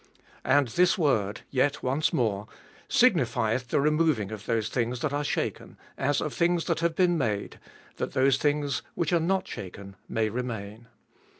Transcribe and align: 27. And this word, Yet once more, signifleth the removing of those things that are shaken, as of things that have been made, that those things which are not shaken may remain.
27. 0.45 0.57
And 0.57 0.67
this 0.69 0.97
word, 0.97 1.41
Yet 1.51 1.83
once 1.83 2.11
more, 2.11 2.47
signifleth 2.89 3.67
the 3.67 3.79
removing 3.79 4.31
of 4.31 4.47
those 4.47 4.67
things 4.69 5.01
that 5.01 5.13
are 5.13 5.23
shaken, 5.23 5.77
as 5.95 6.21
of 6.21 6.33
things 6.33 6.65
that 6.65 6.79
have 6.79 6.95
been 6.95 7.19
made, 7.19 7.59
that 7.97 8.13
those 8.13 8.39
things 8.39 8.81
which 8.95 9.13
are 9.13 9.19
not 9.19 9.47
shaken 9.47 9.95
may 10.09 10.29
remain. 10.29 10.87